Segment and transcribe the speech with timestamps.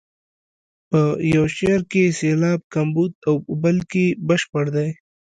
[0.89, 1.01] په
[1.33, 4.89] یو شعر کې سېلاب کمبود او په بل کې بشپړ دی.